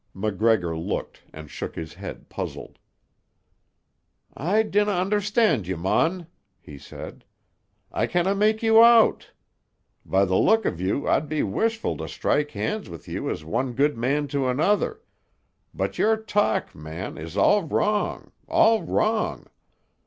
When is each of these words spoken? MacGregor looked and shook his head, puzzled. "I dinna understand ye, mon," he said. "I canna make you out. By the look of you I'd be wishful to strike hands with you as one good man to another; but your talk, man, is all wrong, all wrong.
MacGregor 0.15 0.75
looked 0.75 1.21
and 1.31 1.47
shook 1.51 1.75
his 1.75 1.93
head, 1.93 2.27
puzzled. 2.27 2.79
"I 4.35 4.63
dinna 4.63 4.93
understand 4.93 5.67
ye, 5.67 5.75
mon," 5.75 6.25
he 6.59 6.79
said. 6.79 7.23
"I 7.91 8.07
canna 8.07 8.33
make 8.33 8.63
you 8.63 8.83
out. 8.83 9.29
By 10.03 10.25
the 10.25 10.37
look 10.37 10.65
of 10.65 10.81
you 10.81 11.07
I'd 11.07 11.29
be 11.29 11.43
wishful 11.43 11.97
to 11.97 12.07
strike 12.07 12.49
hands 12.49 12.89
with 12.89 13.07
you 13.07 13.29
as 13.29 13.45
one 13.45 13.73
good 13.73 13.95
man 13.95 14.27
to 14.29 14.47
another; 14.47 15.01
but 15.71 15.99
your 15.99 16.17
talk, 16.17 16.73
man, 16.73 17.15
is 17.15 17.37
all 17.37 17.61
wrong, 17.61 18.31
all 18.47 18.81
wrong. 18.81 19.45